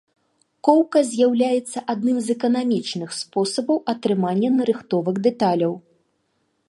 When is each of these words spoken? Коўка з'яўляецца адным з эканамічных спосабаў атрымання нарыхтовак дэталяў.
Коўка 0.67 1.01
з'яўляецца 1.09 1.83
адным 1.93 2.17
з 2.27 2.33
эканамічных 2.35 3.09
спосабаў 3.19 3.77
атрымання 3.93 4.49
нарыхтовак 4.59 5.15
дэталяў. 5.29 5.73